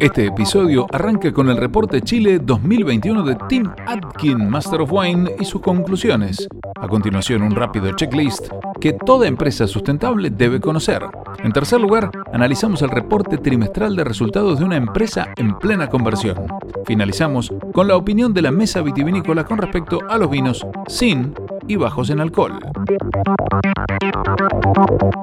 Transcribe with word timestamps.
Este 0.00 0.26
episodio 0.26 0.86
arranca 0.92 1.32
con 1.32 1.48
el 1.50 1.56
reporte 1.56 2.00
Chile 2.00 2.38
2021 2.38 3.22
de 3.22 3.36
Tim 3.48 3.70
Atkin, 3.86 4.48
Master 4.48 4.80
of 4.80 4.92
Wine, 4.92 5.36
y 5.38 5.44
sus 5.44 5.60
conclusiones. 5.60 6.48
A 6.80 6.88
continuación, 6.88 7.42
un 7.42 7.54
rápido 7.54 7.92
checklist 7.92 8.48
que 8.80 8.94
toda 8.94 9.28
empresa 9.28 9.66
sustentable 9.66 10.30
debe 10.30 10.60
conocer. 10.60 11.02
En 11.44 11.52
tercer 11.52 11.80
lugar, 11.80 12.10
analizamos 12.32 12.82
el 12.82 12.90
reporte 12.90 13.38
trimestral 13.38 13.94
de 13.94 14.04
resultados 14.04 14.58
de 14.58 14.64
una 14.64 14.76
empresa 14.76 15.28
en 15.36 15.58
plena 15.58 15.88
conversión. 15.88 16.46
Finalizamos 16.86 17.52
con 17.72 17.86
la 17.86 17.96
opinión 17.96 18.32
de 18.32 18.42
la 18.42 18.50
mesa 18.50 18.80
vitivinícola 18.80 19.44
con 19.44 19.58
respecto 19.58 20.00
a 20.08 20.16
los 20.18 20.30
vinos 20.30 20.66
sin 20.88 21.34
y 21.68 21.76
bajos 21.76 22.10
en 22.10 22.20
alcohol. 22.20 22.58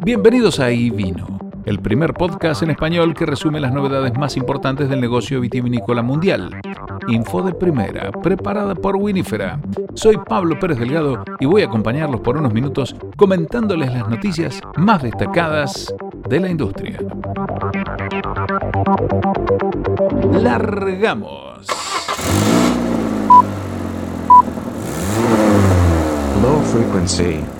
Bienvenidos 0.05 0.59
a 0.59 0.71
iVino, 0.71 1.36
el 1.67 1.79
primer 1.79 2.13
podcast 2.13 2.63
en 2.63 2.69
español 2.69 3.13
que 3.13 3.25
resume 3.25 3.59
las 3.59 3.73
novedades 3.73 4.17
más 4.17 4.37
importantes 4.37 4.87
del 4.87 5.01
negocio 5.01 5.41
vitivinícola 5.41 6.01
mundial. 6.01 6.61
Info 7.09 7.41
de 7.41 7.53
primera, 7.53 8.09
preparada 8.09 8.73
por 8.73 8.95
Winifera. 8.95 9.59
Soy 9.93 10.17
Pablo 10.17 10.57
Pérez 10.57 10.79
Delgado 10.79 11.25
y 11.41 11.45
voy 11.45 11.63
a 11.63 11.65
acompañarlos 11.65 12.21
por 12.21 12.37
unos 12.37 12.53
minutos 12.53 12.95
comentándoles 13.17 13.93
las 13.93 14.07
noticias 14.07 14.61
más 14.77 15.03
destacadas 15.03 15.93
de 16.29 16.39
la 16.39 16.49
industria. 16.49 16.99
Largamos. 20.31 21.67
Low 26.41 26.61
frequency. 26.61 27.56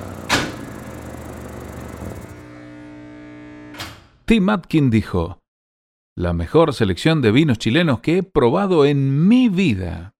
Tim 4.27 4.49
Atkin 4.49 4.89
dijo, 4.89 5.39
la 6.17 6.33
mejor 6.33 6.73
selección 6.73 7.21
de 7.21 7.31
vinos 7.31 7.59
chilenos 7.59 8.01
que 8.01 8.17
he 8.17 8.23
probado 8.23 8.83
en 8.83 9.25
mi 9.25 9.47
vida. 9.47 10.15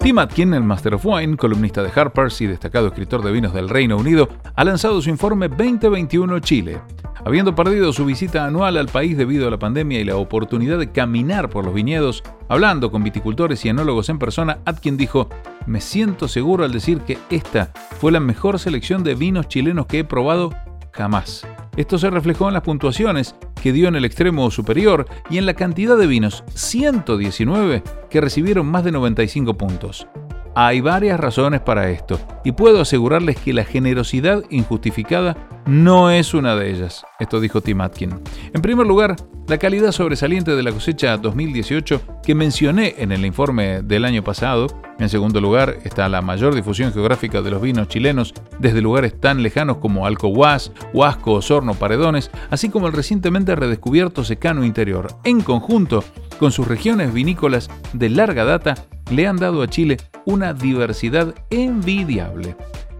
Tim 0.00 0.18
Atkin, 0.18 0.54
el 0.54 0.62
Master 0.62 0.94
of 0.94 1.04
Wine, 1.04 1.36
columnista 1.36 1.82
de 1.82 1.90
Harper's 1.94 2.40
y 2.40 2.46
destacado 2.46 2.86
escritor 2.86 3.22
de 3.22 3.32
vinos 3.32 3.52
del 3.52 3.68
Reino 3.68 3.98
Unido, 3.98 4.30
ha 4.56 4.64
lanzado 4.64 5.02
su 5.02 5.10
informe 5.10 5.50
2021 5.50 6.38
Chile. 6.38 6.80
Habiendo 7.22 7.54
perdido 7.54 7.92
su 7.92 8.06
visita 8.06 8.46
anual 8.46 8.78
al 8.78 8.88
país 8.88 9.14
debido 9.18 9.46
a 9.46 9.50
la 9.50 9.58
pandemia 9.58 10.00
y 10.00 10.04
la 10.04 10.16
oportunidad 10.16 10.78
de 10.78 10.90
caminar 10.90 11.50
por 11.50 11.66
los 11.66 11.74
viñedos, 11.74 12.22
hablando 12.48 12.90
con 12.90 13.04
viticultores 13.04 13.62
y 13.66 13.68
enólogos 13.68 14.08
en 14.08 14.18
persona, 14.18 14.60
Atkin 14.64 14.96
dijo, 14.96 15.28
me 15.66 15.82
siento 15.82 16.28
seguro 16.28 16.64
al 16.64 16.72
decir 16.72 17.00
que 17.00 17.18
esta 17.28 17.74
fue 18.00 18.10
la 18.10 18.20
mejor 18.20 18.58
selección 18.58 19.04
de 19.04 19.16
vinos 19.16 19.48
chilenos 19.48 19.84
que 19.84 19.98
he 19.98 20.04
probado 20.04 20.50
jamás. 20.92 21.46
Esto 21.76 21.98
se 21.98 22.10
reflejó 22.10 22.48
en 22.48 22.54
las 22.54 22.62
puntuaciones 22.62 23.34
que 23.62 23.72
dio 23.72 23.88
en 23.88 23.96
el 23.96 24.04
extremo 24.04 24.50
superior 24.50 25.06
y 25.30 25.38
en 25.38 25.46
la 25.46 25.54
cantidad 25.54 25.96
de 25.96 26.06
vinos, 26.06 26.44
119, 26.54 27.82
que 28.10 28.20
recibieron 28.20 28.66
más 28.66 28.84
de 28.84 28.92
95 28.92 29.54
puntos. 29.54 30.06
Hay 30.54 30.82
varias 30.82 31.18
razones 31.18 31.60
para 31.60 31.90
esto, 31.90 32.20
y 32.44 32.52
puedo 32.52 32.82
asegurarles 32.82 33.38
que 33.38 33.54
la 33.54 33.64
generosidad 33.64 34.42
injustificada 34.50 35.36
no 35.64 36.10
es 36.10 36.34
una 36.34 36.56
de 36.56 36.70
ellas. 36.70 37.04
Esto 37.18 37.40
dijo 37.40 37.62
Tim 37.62 37.80
Atkin. 37.80 38.20
En 38.52 38.60
primer 38.60 38.86
lugar, 38.86 39.16
la 39.48 39.58
calidad 39.58 39.92
sobresaliente 39.92 40.54
de 40.54 40.62
la 40.62 40.72
cosecha 40.72 41.16
2018 41.16 42.02
que 42.22 42.34
mencioné 42.34 42.96
en 42.98 43.12
el 43.12 43.24
informe 43.24 43.82
del 43.82 44.04
año 44.04 44.22
pasado. 44.22 44.66
En 44.98 45.08
segundo 45.08 45.40
lugar, 45.40 45.78
está 45.84 46.08
la 46.08 46.20
mayor 46.20 46.54
difusión 46.54 46.92
geográfica 46.92 47.42
de 47.42 47.50
los 47.50 47.62
vinos 47.62 47.88
chilenos 47.88 48.34
desde 48.58 48.82
lugares 48.82 49.18
tan 49.18 49.42
lejanos 49.42 49.78
como 49.78 50.06
Alcohuas, 50.06 50.72
Huasco, 50.92 51.32
Osorno, 51.32 51.74
Paredones, 51.74 52.30
así 52.50 52.68
como 52.68 52.86
el 52.88 52.92
recientemente 52.92 53.56
redescubierto 53.56 54.22
secano 54.22 54.64
interior. 54.64 55.08
En 55.24 55.40
conjunto, 55.40 56.04
con 56.38 56.52
sus 56.52 56.68
regiones 56.68 57.12
vinícolas 57.12 57.70
de 57.92 58.10
larga 58.10 58.44
data, 58.44 58.74
le 59.12 59.26
han 59.26 59.36
dado 59.36 59.62
a 59.62 59.68
Chile 59.68 59.98
una 60.24 60.54
diversidad 60.54 61.34
envidiable. 61.50 62.56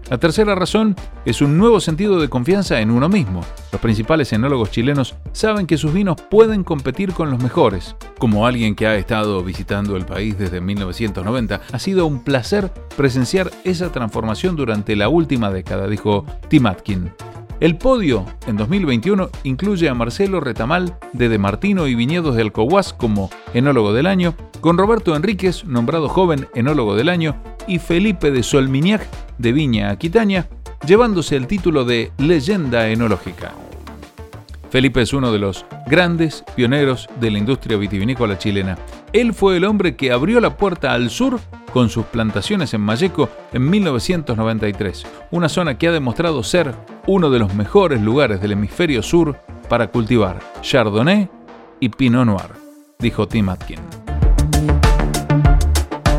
La 0.09 0.17
tercera 0.17 0.53
razón 0.53 0.95
es 1.25 1.41
un 1.41 1.57
nuevo 1.57 1.79
sentido 1.79 2.19
de 2.19 2.27
confianza 2.27 2.81
en 2.81 2.91
uno 2.91 3.07
mismo. 3.07 3.41
Los 3.71 3.81
principales 3.81 4.31
enólogos 4.33 4.69
chilenos 4.69 5.15
saben 5.31 5.65
que 5.65 5.77
sus 5.77 5.93
vinos 5.93 6.17
pueden 6.29 6.63
competir 6.63 7.13
con 7.13 7.31
los 7.31 7.41
mejores. 7.41 7.95
Como 8.19 8.45
alguien 8.45 8.75
que 8.75 8.85
ha 8.85 8.95
estado 8.95 9.43
visitando 9.43 9.95
el 9.95 10.05
país 10.05 10.37
desde 10.37 10.61
1990, 10.61 11.61
ha 11.71 11.79
sido 11.79 12.05
un 12.05 12.23
placer 12.23 12.69
presenciar 12.97 13.49
esa 13.63 13.91
transformación 13.91 14.55
durante 14.55 14.95
la 14.95 15.07
última 15.09 15.49
década, 15.49 15.87
dijo 15.87 16.25
Tim 16.49 16.67
Atkin. 16.67 17.11
El 17.63 17.77
podio 17.77 18.25
en 18.45 18.57
2021 18.57 19.29
incluye 19.45 19.87
a 19.87 19.93
Marcelo 19.93 20.41
Retamal 20.41 20.97
de 21.13 21.29
De 21.29 21.37
Martino 21.37 21.87
y 21.87 21.95
Viñedos 21.95 22.35
del 22.35 22.47
Alcohuas 22.47 22.91
como 22.91 23.29
enólogo 23.53 23.93
del 23.93 24.05
año, 24.05 24.35
con 24.59 24.77
Roberto 24.77 25.15
Enríquez, 25.15 25.63
nombrado 25.63 26.09
joven 26.09 26.49
enólogo 26.55 26.97
del 26.97 27.07
año, 27.07 27.37
y 27.65 27.79
Felipe 27.79 28.31
de 28.31 28.43
Solminiac 28.43 29.07
de 29.37 29.53
Viña 29.53 29.91
Aquitania, 29.91 30.49
llevándose 30.85 31.37
el 31.37 31.47
título 31.47 31.85
de 31.85 32.11
leyenda 32.17 32.89
enológica. 32.89 33.53
Felipe 34.69 35.01
es 35.01 35.13
uno 35.13 35.31
de 35.31 35.39
los 35.39 35.65
grandes 35.87 36.43
pioneros 36.57 37.07
de 37.21 37.31
la 37.31 37.37
industria 37.37 37.77
vitivinícola 37.77 38.37
chilena. 38.37 38.77
Él 39.13 39.33
fue 39.33 39.55
el 39.55 39.63
hombre 39.63 39.95
que 39.95 40.11
abrió 40.11 40.41
la 40.41 40.57
puerta 40.57 40.91
al 40.91 41.09
sur 41.09 41.39
con 41.73 41.89
sus 41.89 42.05
plantaciones 42.05 42.73
en 42.75 42.81
Malleco 42.81 43.29
en 43.51 43.67
1993, 43.67 45.05
una 45.31 45.49
zona 45.49 45.77
que 45.77 45.87
ha 45.87 45.91
demostrado 45.91 46.43
ser 46.43 46.73
uno 47.07 47.31
de 47.31 47.39
los 47.39 47.55
mejores 47.55 47.99
lugares 47.99 48.39
del 48.39 48.51
hemisferio 48.51 49.01
sur 49.01 49.37
para 49.67 49.87
cultivar 49.87 50.39
Chardonnay 50.61 51.29
y 51.79 51.89
Pinot 51.89 52.25
Noir, 52.25 52.51
dijo 52.99 53.27
Tim 53.27 53.49
Atkin. 53.49 53.79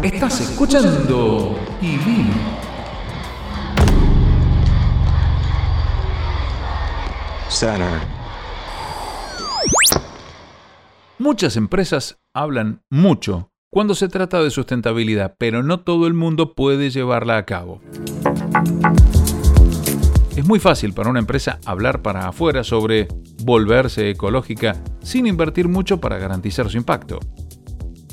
Estás 0.03 0.41
escuchando 0.41 1.56
y. 1.81 1.97
Center. 7.48 8.00
Muchas 11.19 11.56
empresas 11.56 12.19
hablan 12.34 12.82
mucho 12.91 13.53
cuando 13.74 13.96
se 13.96 14.06
trata 14.06 14.40
de 14.40 14.52
sustentabilidad, 14.52 15.34
pero 15.36 15.64
no 15.64 15.80
todo 15.80 16.06
el 16.06 16.14
mundo 16.14 16.54
puede 16.54 16.90
llevarla 16.90 17.36
a 17.38 17.44
cabo. 17.44 17.80
Es 20.36 20.46
muy 20.46 20.60
fácil 20.60 20.92
para 20.92 21.10
una 21.10 21.18
empresa 21.18 21.58
hablar 21.64 22.00
para 22.00 22.28
afuera 22.28 22.62
sobre 22.62 23.08
volverse 23.42 24.10
ecológica 24.10 24.80
sin 25.02 25.26
invertir 25.26 25.66
mucho 25.66 26.00
para 26.00 26.18
garantizar 26.18 26.70
su 26.70 26.76
impacto. 26.76 27.18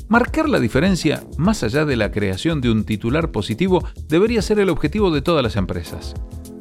Marcar 0.08 0.48
la 0.48 0.58
diferencia, 0.58 1.22
más 1.38 1.62
allá 1.62 1.84
de 1.84 1.94
la 1.94 2.10
creación 2.10 2.60
de 2.60 2.72
un 2.72 2.82
titular 2.82 3.30
positivo, 3.30 3.86
debería 4.08 4.42
ser 4.42 4.58
el 4.58 4.68
objetivo 4.68 5.12
de 5.12 5.22
todas 5.22 5.44
las 5.44 5.54
empresas. 5.54 6.14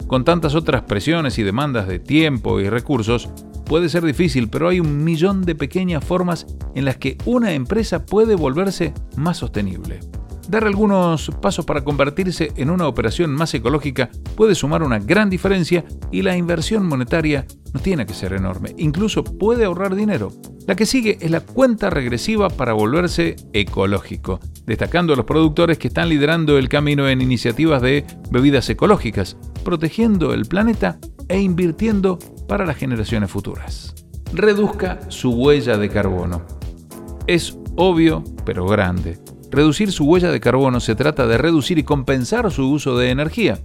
Con 0.06 0.26
tantas 0.26 0.54
otras 0.54 0.84
presiones 0.84 1.40
y 1.40 1.44
demandas 1.44 1.88
de 1.88 1.98
tiempo 1.98 2.60
y 2.60 2.70
recursos, 2.70 3.32
puede 3.72 3.88
ser 3.88 4.04
difícil, 4.04 4.50
pero 4.50 4.68
hay 4.68 4.82
un 4.82 5.02
millón 5.02 5.44
de 5.44 5.56
pequeñas 5.56 6.04
formas 6.04 6.46
en 6.76 6.84
las 6.84 6.98
que 6.98 7.18
una 7.24 7.54
empresa 7.54 8.06
puede 8.06 8.36
volverse 8.36 8.94
más 9.16 9.38
sostenible. 9.38 10.02
Dar 10.50 10.66
algunos 10.66 11.32
pasos 11.42 11.64
para 11.64 11.82
convertirse 11.82 12.52
en 12.58 12.70
una 12.70 12.86
operación 12.86 13.32
más 13.32 13.54
ecológica 13.54 14.10
puede 14.36 14.56
sumar 14.56 14.84
una 14.84 15.00
gran 15.00 15.30
diferencia 15.30 15.86
y 16.12 16.22
la 16.22 16.36
inversión 16.36 16.86
monetaria 16.86 17.46
no 17.74 17.80
tiene 17.80 18.06
que 18.06 18.14
ser 18.14 18.34
enorme, 18.34 18.76
incluso 18.78 19.24
puede 19.24 19.64
ahorrar 19.64 19.96
dinero. 19.96 20.34
La 20.68 20.76
que 20.76 20.86
sigue 20.86 21.18
es 21.22 21.32
la 21.32 21.40
cuenta 21.40 21.90
regresiva 21.90 22.50
para 22.50 22.74
volverse 22.74 23.38
ecológico, 23.54 24.42
destacando 24.66 25.14
a 25.14 25.16
los 25.16 25.26
productores 25.26 25.78
que 25.78 25.88
están 25.88 26.10
liderando 26.10 26.58
el 26.58 26.68
camino 26.68 27.08
en 27.08 27.22
iniciativas 27.22 27.82
de 27.82 28.06
bebidas 28.30 28.70
ecológicas, 28.70 29.38
protegiendo 29.64 30.34
el 30.34 30.46
planeta 30.46 31.00
e 31.30 31.40
invirtiendo 31.40 32.20
para 32.52 32.66
las 32.66 32.76
generaciones 32.76 33.32
futuras. 33.32 33.96
Reduzca 34.34 35.00
su 35.08 35.32
huella 35.32 35.78
de 35.78 35.88
carbono. 35.88 36.46
Es 37.26 37.58
obvio, 37.78 38.26
pero 38.46 38.66
grande. 38.66 39.20
Reducir 39.50 39.94
su 39.94 40.04
huella 40.04 40.34
de 40.34 40.42
carbono 40.42 40.82
se 40.82 40.96
trata 40.96 41.28
de 41.28 41.38
reducir 41.38 41.78
y 41.80 41.84
compensar 41.84 42.52
su 42.52 42.70
uso 42.70 42.98
de 42.98 43.10
energía. 43.10 43.62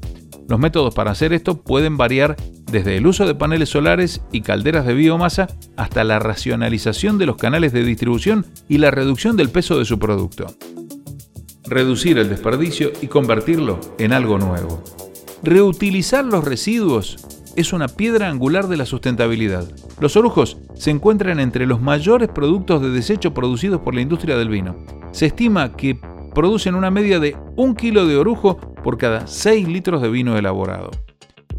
Los 0.48 0.60
métodos 0.60 0.94
para 0.94 1.10
hacer 1.10 1.32
esto 1.32 1.60
pueden 1.64 1.96
variar 1.96 2.36
desde 2.70 2.96
el 2.96 3.08
uso 3.08 3.26
de 3.26 3.34
paneles 3.34 3.70
solares 3.70 4.20
y 4.30 4.42
calderas 4.42 4.86
de 4.86 4.94
biomasa 4.94 5.48
hasta 5.76 6.04
la 6.04 6.20
racionalización 6.20 7.18
de 7.18 7.26
los 7.26 7.34
canales 7.34 7.72
de 7.72 7.82
distribución 7.82 8.46
y 8.68 8.78
la 8.78 8.92
reducción 8.92 9.36
del 9.36 9.48
peso 9.48 9.80
de 9.80 9.84
su 9.84 9.98
producto. 9.98 10.46
Reducir 11.64 12.18
el 12.18 12.28
desperdicio 12.28 12.92
y 13.02 13.08
convertirlo 13.08 13.80
en 13.98 14.12
algo 14.12 14.38
nuevo. 14.38 14.80
Reutilizar 15.42 16.24
los 16.24 16.44
residuos 16.44 17.35
es 17.56 17.72
una 17.72 17.88
piedra 17.88 18.28
angular 18.28 18.68
de 18.68 18.76
la 18.76 18.86
sustentabilidad. 18.86 19.66
Los 19.98 20.16
orujos 20.16 20.58
se 20.74 20.90
encuentran 20.90 21.40
entre 21.40 21.66
los 21.66 21.80
mayores 21.80 22.28
productos 22.28 22.82
de 22.82 22.90
desecho 22.90 23.32
producidos 23.32 23.80
por 23.80 23.94
la 23.94 24.02
industria 24.02 24.36
del 24.36 24.50
vino. 24.50 24.76
Se 25.12 25.26
estima 25.26 25.74
que 25.74 25.98
producen 26.34 26.74
una 26.74 26.90
media 26.90 27.18
de 27.18 27.34
un 27.56 27.74
kilo 27.74 28.06
de 28.06 28.16
orujo 28.16 28.58
por 28.84 28.98
cada 28.98 29.26
6 29.26 29.68
litros 29.68 30.02
de 30.02 30.10
vino 30.10 30.36
elaborado. 30.36 30.90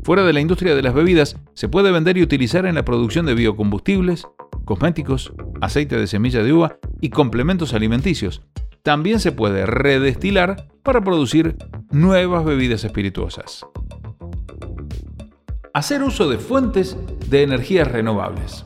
Fuera 0.03 0.23
de 0.23 0.33
la 0.33 0.39
industria 0.39 0.75
de 0.75 0.83
las 0.83 0.93
bebidas, 0.93 1.35
se 1.55 1.67
puede 1.67 1.91
vender 1.91 2.15
y 2.17 2.21
utilizar 2.21 2.67
en 2.67 2.75
la 2.75 2.85
producción 2.85 3.25
de 3.25 3.33
biocombustibles, 3.33 4.27
cosméticos, 4.65 5.33
aceite 5.61 5.97
de 5.97 6.07
semilla 6.07 6.43
de 6.43 6.53
uva 6.53 6.77
y 7.01 7.09
complementos 7.09 7.73
alimenticios. 7.73 8.43
También 8.83 9.19
se 9.19 9.31
puede 9.31 9.65
redestilar 9.65 10.67
para 10.83 11.01
producir 11.01 11.57
nuevas 11.89 12.45
bebidas 12.45 12.83
espirituosas. 12.83 13.65
Hacer 15.77 16.01
uso 16.01 16.27
de 16.27 16.39
fuentes 16.39 16.97
de 17.29 17.43
energías 17.43 17.87
renovables. 17.87 18.65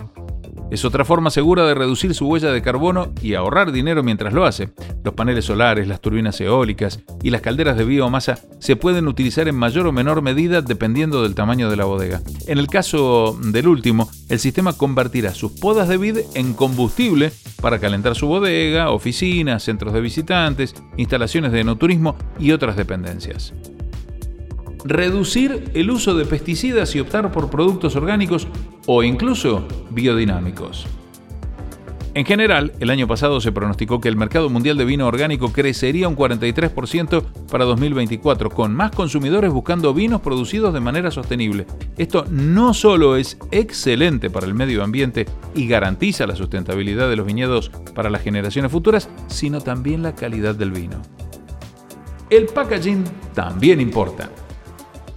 Es 0.71 0.85
otra 0.85 1.03
forma 1.03 1.29
segura 1.29 1.67
de 1.67 1.73
reducir 1.73 2.15
su 2.15 2.25
huella 2.25 2.53
de 2.53 2.61
carbono 2.61 3.11
y 3.21 3.33
ahorrar 3.33 3.73
dinero 3.73 4.01
mientras 4.01 4.31
lo 4.31 4.45
hace. 4.45 4.69
Los 5.03 5.13
paneles 5.13 5.43
solares, 5.43 5.89
las 5.89 5.99
turbinas 5.99 6.39
eólicas 6.39 7.01
y 7.21 7.31
las 7.31 7.41
calderas 7.41 7.75
de 7.75 7.83
biomasa 7.83 8.39
se 8.59 8.77
pueden 8.77 9.09
utilizar 9.09 9.49
en 9.49 9.55
mayor 9.55 9.87
o 9.87 9.91
menor 9.91 10.21
medida 10.21 10.61
dependiendo 10.61 11.21
del 11.21 11.35
tamaño 11.35 11.69
de 11.69 11.75
la 11.75 11.83
bodega. 11.83 12.21
En 12.47 12.57
el 12.59 12.67
caso 12.67 13.37
del 13.43 13.67
último, 13.67 14.09
el 14.29 14.39
sistema 14.39 14.71
convertirá 14.71 15.33
sus 15.33 15.51
podas 15.51 15.89
de 15.89 15.97
vid 15.97 16.19
en 16.33 16.53
combustible 16.53 17.33
para 17.61 17.79
calentar 17.79 18.15
su 18.15 18.27
bodega, 18.27 18.89
oficinas, 18.89 19.63
centros 19.63 19.91
de 19.91 19.99
visitantes, 19.99 20.75
instalaciones 20.95 21.51
de 21.51 21.59
enoturismo 21.59 22.15
y 22.39 22.53
otras 22.53 22.77
dependencias 22.77 23.53
reducir 24.83 25.71
el 25.73 25.91
uso 25.91 26.15
de 26.15 26.25
pesticidas 26.25 26.95
y 26.95 26.99
optar 26.99 27.31
por 27.31 27.49
productos 27.49 27.95
orgánicos 27.95 28.47
o 28.85 29.03
incluso 29.03 29.67
biodinámicos. 29.89 30.87
En 32.13 32.25
general, 32.25 32.73
el 32.81 32.89
año 32.89 33.07
pasado 33.07 33.39
se 33.39 33.53
pronosticó 33.53 34.01
que 34.01 34.09
el 34.09 34.17
mercado 34.17 34.49
mundial 34.49 34.77
de 34.77 34.83
vino 34.83 35.07
orgánico 35.07 35.53
crecería 35.53 36.09
un 36.09 36.17
43% 36.17 37.23
para 37.49 37.63
2024, 37.63 38.49
con 38.49 38.75
más 38.75 38.91
consumidores 38.91 39.49
buscando 39.49 39.93
vinos 39.93 40.19
producidos 40.19 40.73
de 40.73 40.81
manera 40.81 41.09
sostenible. 41.09 41.67
Esto 41.97 42.25
no 42.29 42.73
solo 42.73 43.15
es 43.15 43.37
excelente 43.51 44.29
para 44.29 44.45
el 44.45 44.53
medio 44.53 44.83
ambiente 44.83 45.25
y 45.55 45.67
garantiza 45.67 46.27
la 46.27 46.35
sustentabilidad 46.35 47.09
de 47.09 47.15
los 47.15 47.25
viñedos 47.25 47.71
para 47.95 48.09
las 48.09 48.23
generaciones 48.23 48.73
futuras, 48.73 49.09
sino 49.27 49.61
también 49.61 50.03
la 50.03 50.13
calidad 50.13 50.55
del 50.55 50.71
vino. 50.71 51.01
El 52.29 52.47
packaging 52.47 53.05
también 53.33 53.79
importa. 53.79 54.29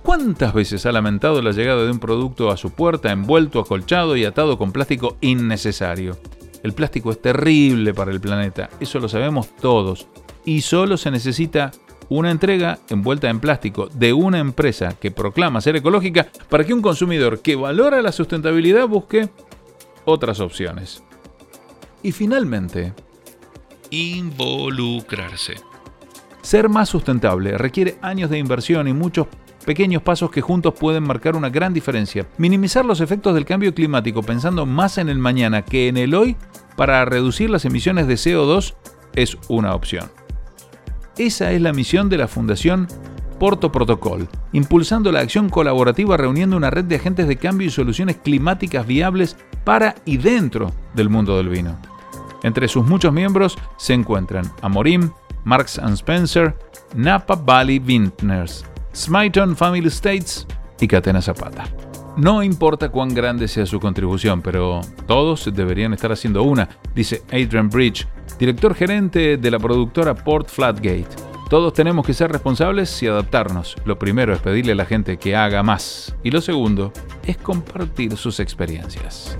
¿Cuántas 0.05 0.53
veces 0.53 0.85
ha 0.85 0.93
lamentado 0.93 1.41
la 1.41 1.53
llegada 1.53 1.83
de 1.83 1.91
un 1.91 1.99
producto 1.99 2.51
a 2.51 2.59
su 2.59 2.73
puerta 2.73 3.11
envuelto, 3.11 3.59
acolchado 3.59 4.19
y 4.19 4.27
atado 4.27 4.59
con 4.59 4.71
plástico 4.71 5.17
innecesario? 5.23 6.19
El 6.63 6.75
plástico 6.75 7.11
es 7.11 7.23
terrible 7.23 7.95
para 7.95 8.11
el 8.11 8.21
planeta, 8.21 8.69
eso 8.81 9.01
lo 9.01 9.09
sabemos 9.09 9.57
todos, 9.57 10.07
y 10.45 10.61
solo 10.61 10.99
se 10.99 11.11
necesita 11.11 11.73
una 12.11 12.31
entrega 12.31 12.81
envuelta 12.91 13.31
en 13.31 13.41
plástico 13.41 13.89
de 13.95 14.13
una 14.13 14.41
empresa 14.41 14.95
que 15.01 15.11
proclama 15.11 15.63
ser 15.63 15.77
ecológica 15.77 16.29
para 16.51 16.65
que 16.65 16.75
un 16.75 16.83
consumidor 16.83 17.41
que 17.41 17.57
valora 17.57 18.03
la 18.03 18.13
sustentabilidad 18.13 18.87
busque 18.87 19.31
otras 20.05 20.39
opciones. 20.39 21.03
Y 22.03 22.13
finalmente, 22.13 22.93
involucrarse. 23.89 25.55
Ser 26.43 26.69
más 26.69 26.91
sustentable 26.91 27.57
requiere 27.57 27.97
años 28.03 28.29
de 28.29 28.37
inversión 28.37 28.87
y 28.87 28.93
muchos 28.93 29.29
pequeños 29.65 30.03
pasos 30.03 30.31
que 30.31 30.41
juntos 30.41 30.75
pueden 30.79 31.03
marcar 31.03 31.37
una 31.37 31.49
gran 31.49 31.75
diferencia. 31.75 32.27
Minimizar 32.39 32.85
los 32.85 33.01
efectos 33.01 33.35
del 33.35 33.45
cambio 33.45 33.75
climático 33.75 34.23
pensando 34.23 34.67
más 34.67 34.99
en 34.99 35.09
el 35.09 35.19
mañana 35.19 35.63
que 35.63 35.89
en 35.89 35.97
el 35.97 36.15
hoy 36.15 36.37
para 36.77 37.05
reducir 37.05 37.51
las 37.51 37.65
emisiones 37.65 38.07
de 38.07 38.15
CO2 38.15 38.75
es 39.15 39.37
una 39.49 39.75
opción. 39.75 40.11
Esa 41.17 41.53
es 41.53 41.61
la 41.61 41.73
misión 41.73 42.09
de 42.09 42.19
la 42.19 42.29
Fundación 42.29 42.89
Porto 43.39 43.71
Protocol, 43.71 44.29
impulsando 44.53 45.13
la 45.13 45.21
acción 45.21 45.49
colaborativa 45.49 46.17
reuniendo 46.17 46.57
una 46.57 46.71
red 46.71 46.85
de 46.85 46.97
agentes 46.97 47.29
de 47.29 47.37
cambio 47.37 47.67
y 47.67 47.71
soluciones 47.71 48.17
climáticas 48.17 48.87
viables 48.87 49.37
para 49.65 49.97
y 50.05 50.17
dentro 50.17 50.73
del 50.95 51.09
mundo 51.09 51.37
del 51.37 51.49
vino. 51.49 51.77
Entre 52.43 52.69
sus 52.69 52.87
muchos 52.87 53.13
miembros 53.13 53.57
se 53.77 53.95
encuentran 53.95 54.51
Amorim, 54.63 55.11
Marks 55.45 55.79
Spencer, 55.79 56.57
Napa 56.95 57.35
Valley 57.37 57.79
Vintners, 57.79 58.65
Smiton 58.95 59.57
Family 59.57 59.89
States 59.89 60.47
y 60.81 60.87
Catena 60.87 61.21
Zapata. 61.21 61.65
No 62.17 62.45
importa 62.45 62.91
cuán 62.91 63.13
grande 63.13 63.49
sea 63.49 63.67
su 63.67 63.81
contribución, 63.81 64.41
pero 64.41 64.81
todos 65.09 65.51
deberían 65.53 65.93
estar 65.93 66.13
haciendo 66.13 66.45
una, 66.45 66.69
dice 66.95 67.23
Adrian 67.33 67.69
Bridge, 67.69 68.07
director 68.39 68.73
gerente 68.75 69.37
de 69.37 69.51
la 69.51 69.59
productora 69.59 70.15
Port 70.15 70.49
Flatgate. 70.49 71.09
Todos 71.51 71.73
tenemos 71.73 72.07
que 72.07 72.15
ser 72.15 72.31
responsables 72.31 73.03
y 73.03 73.09
adaptarnos. 73.09 73.77
Lo 73.85 73.99
primero 73.99 74.33
es 74.33 74.41
pedirle 74.41 74.73
a 74.73 74.77
la 74.77 74.87
gente 74.87 75.17
que 75.17 75.35
haga 75.35 75.63
más 75.65 76.15
y 76.23 76.31
lo 76.31 76.41
segundo 76.41 76.93
es 77.27 77.37
compartir 77.37 78.17
sus 78.17 78.39
experiencias. 78.39 79.37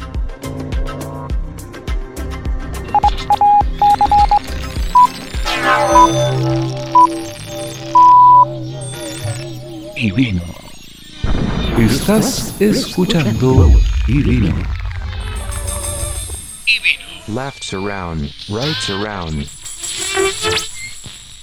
Y 10.05 10.11
vino. 10.11 10.43
Estás 11.79 12.61
escuchando 12.61 13.71
y 14.07 14.23
vino. 14.23 14.63
Y 16.67 16.79
vino. 16.79 17.43
Left 17.43 17.73
around, 17.73 18.31
right 18.51 18.91
around. 18.91 19.47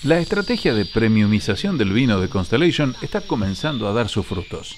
La 0.04 0.20
estrategia 0.20 0.76
de 0.76 0.86
premiumización 0.86 1.80
del 1.80 1.92
vino 1.92 2.22
de 2.22 2.30
Constellation 2.30 2.96
está 3.02 3.22
comenzando 3.22 3.88
a 3.88 3.94
dar 3.94 4.10
sus 4.10 4.28
frutos. 4.28 4.78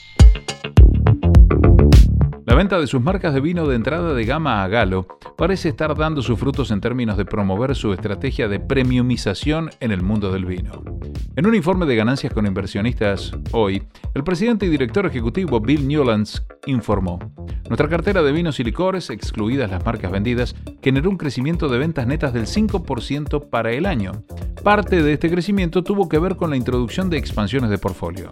Venta 2.64 2.80
de 2.80 2.88
sus 2.88 3.02
marcas 3.02 3.34
de 3.34 3.42
vino 3.42 3.68
de 3.68 3.76
entrada 3.76 4.14
de 4.14 4.24
gama 4.24 4.64
a 4.64 4.70
galo 4.70 5.06
parece 5.38 5.68
estar 5.68 5.98
dando 5.98 6.22
sus 6.22 6.40
frutos 6.40 6.72
en 6.72 6.80
términos 6.80 7.18
de 7.18 7.26
promover 7.26 7.76
su 7.76 7.92
estrategia 7.92 8.48
de 8.48 8.62
premiumización 8.62 9.70
en 9.82 9.92
el 9.92 10.02
mundo 10.02 10.32
del 10.32 10.46
vino. 10.46 10.82
En 11.36 11.46
un 11.46 11.56
informe 11.56 11.86
de 11.86 11.98
ganancias 11.98 12.32
con 12.32 12.48
inversionistas 12.48 13.34
hoy, 13.52 13.84
el 14.14 14.24
presidente 14.24 14.66
y 14.66 14.70
director 14.70 15.06
ejecutivo 15.06 15.60
Bill 15.60 15.86
Newlands 15.86 16.46
informó, 16.66 17.20
nuestra 17.68 17.90
cartera 17.90 18.24
de 18.24 18.32
vinos 18.32 18.62
y 18.62 18.64
licores, 18.64 19.10
excluidas 19.10 19.70
las 19.70 19.84
marcas 19.84 20.14
vendidas, 20.14 20.56
generó 20.82 21.10
un 21.10 21.18
crecimiento 21.18 21.68
de 21.68 21.80
ventas 21.80 22.08
netas 22.08 22.32
del 22.32 22.46
5% 22.46 23.50
para 23.50 23.74
el 23.74 23.86
año. 23.86 24.24
Parte 24.64 25.04
de 25.04 25.12
este 25.12 25.30
crecimiento 25.30 25.84
tuvo 25.84 26.08
que 26.08 26.18
ver 26.18 26.38
con 26.38 26.50
la 26.50 26.56
introducción 26.56 27.10
de 27.10 27.18
expansiones 27.18 27.70
de 27.70 27.78
portfolio. 27.78 28.32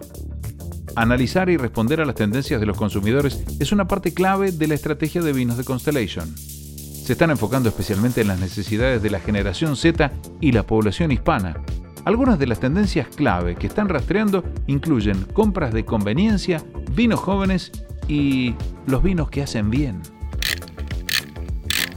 Analizar 0.94 1.48
y 1.48 1.56
responder 1.56 2.00
a 2.00 2.04
las 2.04 2.14
tendencias 2.14 2.60
de 2.60 2.66
los 2.66 2.76
consumidores 2.76 3.44
es 3.58 3.72
una 3.72 3.88
parte 3.88 4.12
clave 4.12 4.52
de 4.52 4.66
la 4.66 4.74
estrategia 4.74 5.22
de 5.22 5.32
vinos 5.32 5.56
de 5.56 5.64
Constellation. 5.64 6.34
Se 6.36 7.12
están 7.12 7.30
enfocando 7.30 7.68
especialmente 7.68 8.20
en 8.20 8.28
las 8.28 8.38
necesidades 8.38 9.02
de 9.02 9.10
la 9.10 9.20
generación 9.20 9.76
Z 9.76 10.12
y 10.40 10.52
la 10.52 10.66
población 10.66 11.10
hispana, 11.10 11.56
algunas 12.04 12.38
de 12.38 12.48
las 12.48 12.58
tendencias 12.58 13.06
clave 13.08 13.54
que 13.54 13.68
están 13.68 13.88
rastreando 13.88 14.44
incluyen 14.66 15.24
compras 15.32 15.72
de 15.72 15.84
conveniencia, 15.84 16.62
vinos 16.94 17.20
jóvenes 17.20 17.70
y 18.08 18.54
los 18.86 19.02
vinos 19.02 19.30
que 19.30 19.42
hacen 19.42 19.70
bien. 19.70 20.00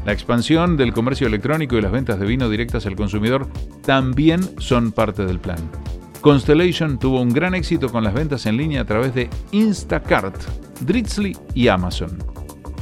La 0.06 0.14
expansión 0.14 0.78
del 0.78 0.94
comercio 0.94 1.26
electrónico 1.26 1.76
y 1.76 1.82
las 1.82 1.92
ventas 1.92 2.20
de 2.20 2.28
vino 2.28 2.50
directas 2.50 2.86
al 2.86 2.96
consumidor 2.96 3.48
también 3.84 4.42
son 4.60 4.92
parte 4.92 5.26
del 5.26 5.40
plan. 5.40 5.58
Constellation 6.26 6.98
tuvo 6.98 7.22
un 7.22 7.30
gran 7.30 7.54
éxito 7.54 7.88
con 7.88 8.04
las 8.04 8.16
ventas 8.16 8.48
en 8.48 8.58
línea 8.58 8.82
a 8.82 8.86
través 8.86 9.14
de 9.14 9.30
Instacart, 9.52 10.36
Drizzly 10.82 11.38
y 11.54 11.68
Amazon. 11.68 12.18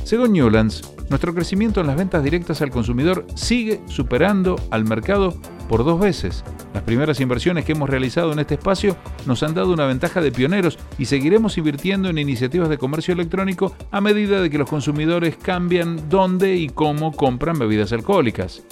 Según 0.05 0.31
Newlands, 0.31 0.93
nuestro 1.09 1.33
crecimiento 1.33 1.81
en 1.81 1.88
las 1.88 1.97
ventas 1.97 2.23
directas 2.23 2.62
al 2.62 2.69
consumidor 2.69 3.27
sigue 3.35 3.81
superando 3.85 4.55
al 4.71 4.85
mercado 4.85 5.38
por 5.67 5.83
dos 5.83 6.00
veces. 6.00 6.41
Las 6.73 6.83
primeras 6.83 7.19
inversiones 7.19 7.65
que 7.65 7.73
hemos 7.73 7.89
realizado 7.89 8.31
en 8.31 8.39
este 8.39 8.53
espacio 8.53 8.95
nos 9.25 9.43
han 9.43 9.53
dado 9.53 9.73
una 9.73 9.88
ventaja 9.88 10.21
de 10.21 10.31
pioneros 10.31 10.79
y 10.97 11.03
seguiremos 11.03 11.57
invirtiendo 11.57 12.07
en 12.07 12.19
iniciativas 12.19 12.69
de 12.69 12.77
comercio 12.77 13.13
electrónico 13.13 13.75
a 13.91 14.00
medida 14.00 14.39
de 14.39 14.50
que 14.50 14.57
los 14.57 14.69
consumidores 14.69 15.35
cambian 15.35 16.07
dónde 16.07 16.55
y 16.55 16.69
cómo 16.69 17.12
compran 17.12 17.59
bebidas 17.59 17.91
alcohólicas. 17.91 18.63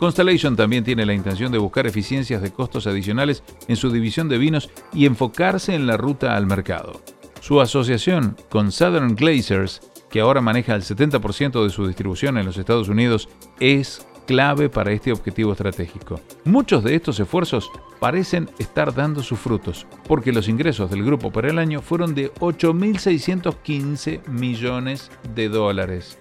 Constellation 0.00 0.56
también 0.56 0.82
tiene 0.82 1.04
la 1.04 1.12
intención 1.12 1.52
de 1.52 1.58
buscar 1.58 1.86
eficiencias 1.86 2.40
de 2.40 2.50
costos 2.50 2.86
adicionales 2.86 3.42
en 3.68 3.76
su 3.76 3.90
división 3.90 4.30
de 4.30 4.38
vinos 4.38 4.70
y 4.94 5.04
enfocarse 5.04 5.74
en 5.74 5.86
la 5.86 5.98
ruta 5.98 6.36
al 6.36 6.46
mercado. 6.46 7.02
Su 7.42 7.60
asociación 7.60 8.34
con 8.48 8.72
Southern 8.72 9.14
Glazers, 9.14 9.82
que 10.08 10.20
ahora 10.20 10.40
maneja 10.40 10.74
el 10.74 10.80
70% 10.80 11.62
de 11.62 11.68
su 11.68 11.86
distribución 11.86 12.38
en 12.38 12.46
los 12.46 12.56
Estados 12.56 12.88
Unidos, 12.88 13.28
es 13.60 14.06
clave 14.26 14.70
para 14.70 14.90
este 14.90 15.12
objetivo 15.12 15.52
estratégico. 15.52 16.18
Muchos 16.46 16.82
de 16.82 16.94
estos 16.94 17.20
esfuerzos 17.20 17.70
parecen 17.98 18.48
estar 18.58 18.94
dando 18.94 19.22
sus 19.22 19.38
frutos, 19.38 19.86
porque 20.08 20.32
los 20.32 20.48
ingresos 20.48 20.90
del 20.90 21.04
grupo 21.04 21.30
para 21.30 21.50
el 21.50 21.58
año 21.58 21.82
fueron 21.82 22.14
de 22.14 22.32
8.615 22.36 24.26
millones 24.28 25.10
de 25.34 25.50
dólares, 25.50 26.18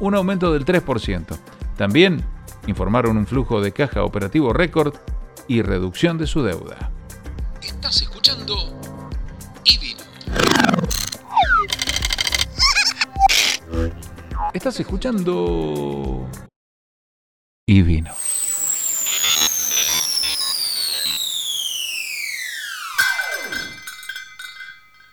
un 0.00 0.16
aumento 0.16 0.52
del 0.52 0.64
3%. 0.64 1.38
También 1.76 2.24
informaron 2.66 3.16
un 3.16 3.26
flujo 3.26 3.60
de 3.60 3.72
caja 3.72 4.04
operativo 4.04 4.52
récord 4.52 4.94
y 5.48 5.62
reducción 5.62 6.18
de 6.18 6.26
su 6.26 6.42
deuda. 6.42 6.90
Estás 7.62 8.02
escuchando 8.02 8.54
Ibino. 9.64 10.04
Estás 14.52 14.80
escuchando... 14.80 16.28
Y 17.66 17.82
vino. 17.82 18.10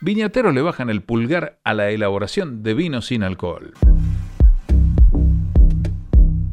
Viñateros 0.01 0.53
le 0.53 0.61
bajan 0.61 0.89
el 0.89 1.03
pulgar 1.03 1.59
a 1.63 1.73
la 1.73 1.89
elaboración 1.89 2.63
de 2.63 2.73
vino 2.73 3.01
sin 3.01 3.23
alcohol. 3.23 3.73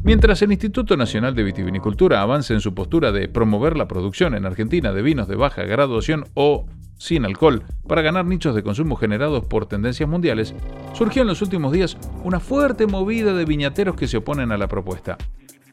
Mientras 0.05 0.39
el 0.43 0.51
Instituto 0.51 0.95
Nacional 0.97 1.33
de 1.33 1.41
Vitivinicultura 1.41 2.21
avanza 2.21 2.53
en 2.53 2.61
su 2.61 2.75
postura 2.75 3.11
de 3.11 3.27
promover 3.27 3.75
la 3.75 3.87
producción 3.87 4.35
en 4.35 4.45
Argentina 4.45 4.93
de 4.93 5.01
vinos 5.01 5.27
de 5.27 5.35
baja 5.35 5.63
graduación 5.63 6.25
o 6.35 6.67
sin 6.95 7.25
alcohol 7.25 7.63
para 7.87 8.03
ganar 8.03 8.23
nichos 8.23 8.53
de 8.53 8.61
consumo 8.61 8.97
generados 8.97 9.43
por 9.45 9.65
tendencias 9.65 10.07
mundiales, 10.07 10.53
surgió 10.93 11.23
en 11.23 11.27
los 11.27 11.41
últimos 11.41 11.71
días 11.71 11.97
una 12.23 12.39
fuerte 12.39 12.85
movida 12.85 13.33
de 13.33 13.45
viñateros 13.45 13.95
que 13.95 14.07
se 14.07 14.17
oponen 14.17 14.51
a 14.51 14.59
la 14.59 14.67
propuesta 14.67 15.17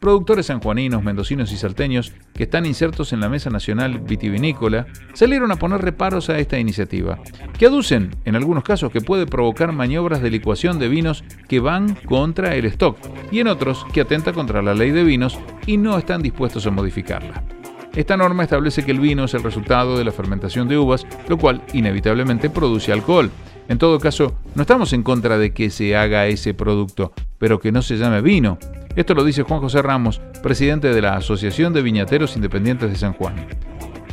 productores 0.02 0.46
sanjuaninos, 0.46 1.04
mendocinos 1.04 1.52
y 1.52 1.56
salteños 1.56 2.12
que 2.34 2.42
están 2.42 2.66
insertos 2.66 3.12
en 3.12 3.20
la 3.20 3.28
Mesa 3.28 3.50
Nacional 3.50 4.00
Vitivinícola 4.00 4.86
salieron 5.14 5.52
a 5.52 5.56
poner 5.56 5.80
reparos 5.80 6.28
a 6.28 6.40
esta 6.40 6.58
iniciativa, 6.58 7.20
que 7.56 7.66
aducen, 7.66 8.10
en 8.24 8.34
algunos 8.34 8.64
casos, 8.64 8.90
que 8.90 9.00
puede 9.00 9.26
provocar 9.26 9.70
maniobras 9.70 10.20
de 10.20 10.30
licuación 10.30 10.80
de 10.80 10.88
vinos 10.88 11.22
que 11.48 11.60
van 11.60 11.94
contra 11.94 12.56
el 12.56 12.64
stock 12.64 12.98
y 13.30 13.38
en 13.38 13.46
otros 13.46 13.86
que 13.92 14.00
atenta 14.00 14.32
contra 14.32 14.60
la 14.60 14.74
ley 14.74 14.90
de 14.90 15.04
vinos 15.04 15.38
y 15.66 15.76
no 15.76 15.96
están 15.96 16.20
dispuestos 16.20 16.66
a 16.66 16.72
modificarla. 16.72 17.44
Esta 17.94 18.16
norma 18.16 18.42
establece 18.42 18.84
que 18.84 18.90
el 18.90 18.98
vino 18.98 19.24
es 19.24 19.34
el 19.34 19.44
resultado 19.44 19.96
de 19.96 20.04
la 20.04 20.10
fermentación 20.10 20.66
de 20.66 20.78
uvas, 20.78 21.06
lo 21.28 21.38
cual 21.38 21.62
inevitablemente 21.74 22.50
produce 22.50 22.90
alcohol. 22.90 23.30
En 23.68 23.78
todo 23.78 23.98
caso, 23.98 24.36
no 24.54 24.62
estamos 24.62 24.92
en 24.92 25.02
contra 25.02 25.38
de 25.38 25.52
que 25.52 25.70
se 25.70 25.96
haga 25.96 26.26
ese 26.26 26.54
producto, 26.54 27.12
pero 27.38 27.60
que 27.60 27.72
no 27.72 27.82
se 27.82 27.96
llame 27.96 28.20
vino. 28.20 28.58
Esto 28.96 29.14
lo 29.14 29.24
dice 29.24 29.42
Juan 29.42 29.60
José 29.60 29.80
Ramos, 29.80 30.20
presidente 30.42 30.92
de 30.92 31.00
la 31.00 31.16
Asociación 31.16 31.72
de 31.72 31.82
Viñateros 31.82 32.36
Independientes 32.36 32.90
de 32.90 32.96
San 32.96 33.14
Juan. 33.14 33.34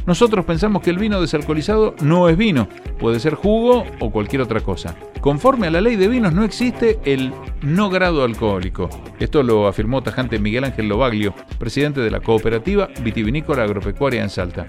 Nosotros 0.06 0.46
pensamos 0.46 0.82
que 0.82 0.90
el 0.90 0.98
vino 0.98 1.22
desalcoholizado 1.22 1.96
no 2.02 2.30
es 2.30 2.38
vino, 2.38 2.68
puede 2.98 3.20
ser 3.20 3.36
jugo 3.36 3.86
o 4.00 4.12
cualquier 4.12 4.42
otra 4.42 4.62
cosa. 4.62 4.96
Conforme 5.22 5.68
a 5.68 5.72
la 5.72 5.82
ley 5.82 5.98
de 5.98 6.08
vinos 6.08 6.34
no 6.34 6.44
existe 6.44 7.00
el 7.04 7.34
no 7.62 7.90
grado 7.90 8.24
alcohólico. 8.24 8.90
Esto 9.20 9.44
lo 9.44 9.68
afirmó 9.68 10.02
tajante 10.02 10.40
Miguel 10.40 10.64
Ángel 10.64 10.88
Lobaglio, 10.88 11.36
presidente 11.58 12.00
de 12.00 12.10
la 12.10 12.22
cooperativa 12.22 12.88
vitivinícola 13.04 13.64
agropecuaria 13.64 14.24
en 14.24 14.30
Salta. 14.30 14.66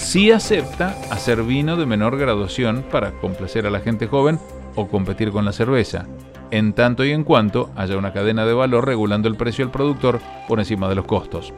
Sí 0.00 0.32
acepta 0.32 0.96
hacer 1.10 1.44
vino 1.44 1.76
de 1.76 1.86
menor 1.86 2.18
graduación 2.18 2.84
para 2.90 3.12
complacer 3.20 3.66
a 3.66 3.70
la 3.70 3.80
gente 3.80 4.08
joven 4.08 4.40
o 4.74 4.88
competir 4.88 5.30
con 5.30 5.44
la 5.44 5.52
cerveza 5.52 6.06
en 6.50 6.72
tanto 6.72 7.04
y 7.04 7.12
en 7.12 7.22
cuanto 7.22 7.70
haya 7.76 7.96
una 7.96 8.12
cadena 8.12 8.44
de 8.44 8.54
valor 8.54 8.86
regulando 8.86 9.28
el 9.28 9.36
precio 9.36 9.64
del 9.64 9.70
productor 9.70 10.18
por 10.48 10.58
encima 10.58 10.88
de 10.88 10.96
los 10.96 11.04
costos. 11.04 11.52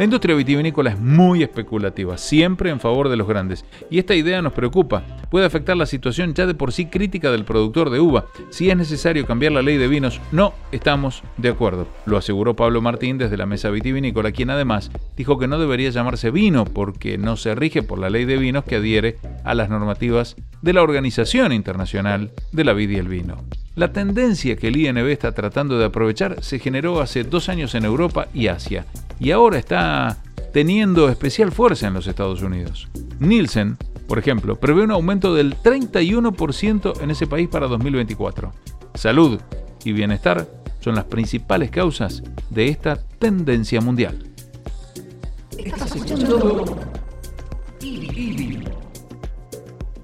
La 0.00 0.04
industria 0.04 0.34
vitivinícola 0.34 0.92
es 0.92 0.98
muy 0.98 1.42
especulativa, 1.42 2.16
siempre 2.16 2.70
en 2.70 2.80
favor 2.80 3.10
de 3.10 3.18
los 3.18 3.28
grandes, 3.28 3.66
y 3.90 3.98
esta 3.98 4.14
idea 4.14 4.40
nos 4.40 4.54
preocupa. 4.54 5.02
Puede 5.30 5.44
afectar 5.44 5.76
la 5.76 5.84
situación 5.84 6.32
ya 6.32 6.46
de 6.46 6.54
por 6.54 6.72
sí 6.72 6.86
crítica 6.86 7.30
del 7.30 7.44
productor 7.44 7.90
de 7.90 8.00
uva. 8.00 8.24
Si 8.48 8.70
es 8.70 8.76
necesario 8.78 9.26
cambiar 9.26 9.52
la 9.52 9.60
ley 9.60 9.76
de 9.76 9.88
vinos, 9.88 10.18
no 10.32 10.54
estamos 10.72 11.22
de 11.36 11.50
acuerdo, 11.50 11.86
lo 12.06 12.16
aseguró 12.16 12.56
Pablo 12.56 12.80
Martín 12.80 13.18
desde 13.18 13.36
la 13.36 13.44
mesa 13.44 13.68
vitivinícola, 13.68 14.32
quien 14.32 14.48
además 14.48 14.90
dijo 15.18 15.38
que 15.38 15.48
no 15.48 15.58
debería 15.58 15.90
llamarse 15.90 16.30
vino 16.30 16.64
porque 16.64 17.18
no 17.18 17.36
se 17.36 17.54
rige 17.54 17.82
por 17.82 17.98
la 17.98 18.08
ley 18.08 18.24
de 18.24 18.38
vinos 18.38 18.64
que 18.64 18.76
adhiere 18.76 19.18
a 19.44 19.54
las 19.54 19.68
normativas 19.68 20.34
de 20.62 20.72
la 20.72 20.82
Organización 20.82 21.52
Internacional 21.52 22.30
de 22.52 22.64
la 22.64 22.72
Vid 22.72 22.88
y 22.88 22.96
el 22.96 23.08
Vino. 23.08 23.44
La 23.74 23.92
tendencia 23.92 24.56
que 24.56 24.68
el 24.68 24.78
INB 24.78 25.08
está 25.08 25.32
tratando 25.32 25.78
de 25.78 25.84
aprovechar 25.84 26.42
se 26.42 26.58
generó 26.58 27.02
hace 27.02 27.22
dos 27.22 27.50
años 27.50 27.74
en 27.74 27.84
Europa 27.84 28.28
y 28.32 28.46
Asia, 28.48 28.86
y 29.20 29.30
ahora 29.30 29.58
está 29.58 30.16
teniendo 30.52 31.08
especial 31.08 31.52
fuerza 31.52 31.86
en 31.86 31.94
los 31.94 32.06
Estados 32.06 32.42
Unidos. 32.42 32.88
Nielsen, 33.20 33.76
por 34.08 34.18
ejemplo, 34.18 34.58
prevé 34.58 34.82
un 34.82 34.90
aumento 34.90 35.34
del 35.34 35.56
31% 35.56 37.00
en 37.02 37.10
ese 37.10 37.26
país 37.26 37.48
para 37.48 37.68
2024. 37.68 38.52
Salud 38.94 39.38
y 39.84 39.92
bienestar 39.92 40.48
son 40.80 40.94
las 40.94 41.04
principales 41.04 41.70
causas 41.70 42.22
de 42.48 42.68
esta 42.68 42.96
tendencia 42.96 43.80
mundial. 43.80 44.24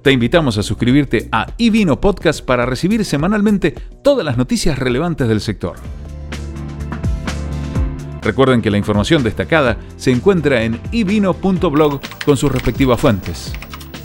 Te 0.02 0.12
invitamos 0.12 0.58
a 0.58 0.62
suscribirte 0.62 1.28
a 1.32 1.46
iVino 1.56 2.00
Podcast 2.00 2.44
para 2.44 2.66
recibir 2.66 3.04
semanalmente 3.04 3.73
todas 4.04 4.25
las 4.25 4.37
noticias 4.37 4.78
relevantes 4.78 5.26
del 5.26 5.40
sector. 5.40 5.76
Recuerden 8.26 8.61
que 8.61 8.73
la 8.73 8.76
información 8.76 9.23
destacada 9.23 9.76
se 9.97 10.11
encuentra 10.11 10.64
en 10.64 10.80
ivino.blog 10.90 12.00
con 12.25 12.37
sus 12.37 12.50
respectivas 12.50 12.99
fuentes. 12.99 13.52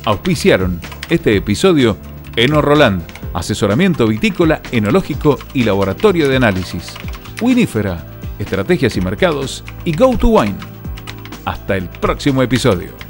Auspiciaron 0.05 0.79
este 1.09 1.35
episodio 1.35 1.97
Eno 2.35 2.61
Roland, 2.61 3.01
asesoramiento 3.33 4.05
vitícola, 4.05 4.61
enológico 4.71 5.39
y 5.55 5.63
laboratorio 5.63 6.29
de 6.29 6.35
análisis. 6.35 6.93
Winifera, 7.41 8.05
estrategias 8.37 8.95
y 8.95 9.01
mercados 9.01 9.63
y 9.85 9.95
Go 9.95 10.15
to 10.15 10.27
Wine. 10.27 10.55
Hasta 11.45 11.75
el 11.75 11.89
próximo 11.89 12.43
episodio. 12.43 13.00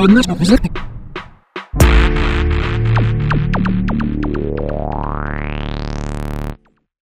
Bonne 0.00 0.22